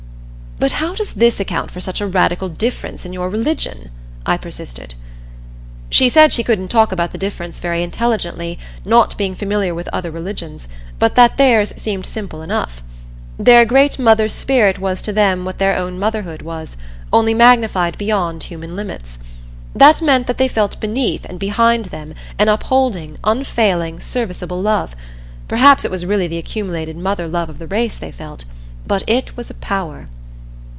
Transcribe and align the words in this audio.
"But 0.59 0.73
how 0.73 0.93
does 0.93 1.13
this 1.13 1.39
account 1.39 1.71
for 1.71 1.79
such 1.79 2.01
a 2.01 2.05
radical 2.05 2.47
difference 2.47 3.03
in 3.03 3.13
your 3.13 3.31
religion?" 3.31 3.89
I 4.27 4.37
persisted. 4.37 4.93
She 5.89 6.07
said 6.07 6.31
she 6.31 6.43
couldn't 6.43 6.67
talk 6.67 6.91
about 6.91 7.11
the 7.11 7.17
difference 7.17 7.59
very 7.59 7.81
intelligently, 7.81 8.59
not 8.85 9.17
being 9.17 9.33
familiar 9.33 9.73
with 9.73 9.89
other 9.91 10.11
religions, 10.11 10.67
but 10.99 11.15
that 11.15 11.37
theirs 11.37 11.73
seemed 11.77 12.05
simple 12.05 12.43
enough. 12.43 12.83
Their 13.39 13.65
great 13.65 13.97
Mother 13.97 14.29
Spirit 14.29 14.77
was 14.77 15.01
to 15.01 15.11
them 15.11 15.45
what 15.45 15.57
their 15.57 15.75
own 15.75 15.97
motherhood 15.97 16.43
was 16.43 16.77
only 17.11 17.33
magnified 17.33 17.97
beyond 17.97 18.43
human 18.43 18.75
limits. 18.75 19.17
That 19.75 19.99
meant 19.99 20.27
that 20.27 20.37
they 20.37 20.47
felt 20.47 20.79
beneath 20.79 21.25
and 21.25 21.39
behind 21.39 21.85
them 21.85 22.13
an 22.37 22.49
upholding, 22.49 23.17
unfailing, 23.23 23.99
serviceable 23.99 24.61
love 24.61 24.95
perhaps 25.47 25.83
it 25.85 25.89
was 25.89 26.05
really 26.05 26.27
the 26.27 26.37
accumulated 26.37 26.97
mother 26.97 27.27
love 27.27 27.49
of 27.49 27.57
the 27.57 27.65
race 27.67 27.97
they 27.97 28.11
felt 28.11 28.45
but 28.85 29.01
it 29.07 29.35
was 29.35 29.49
a 29.49 29.55
Power. 29.55 30.07